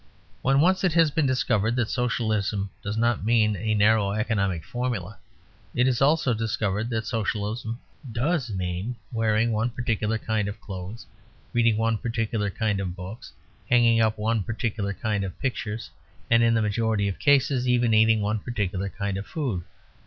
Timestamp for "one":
9.51-9.69, 11.77-11.99, 14.17-14.41, 18.21-18.39